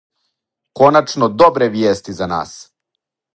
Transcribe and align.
Коначно 0.79 1.29
добре 1.43 1.67
вијести 1.77 2.17
за 2.23 2.29
нас. 2.33 2.57